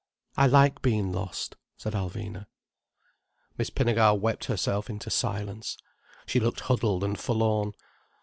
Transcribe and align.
"I 0.35 0.47
like 0.47 0.81
being 0.81 1.11
lost," 1.11 1.57
said 1.77 1.93
Alvina. 1.93 2.47
Miss 3.59 3.69
Pinnegar 3.69 4.19
wept 4.19 4.45
herself 4.45 4.89
into 4.89 5.11
silence. 5.11 5.77
She 6.25 6.39
looked 6.39 6.61
huddled 6.61 7.03
and 7.03 7.19
forlorn. 7.19 7.73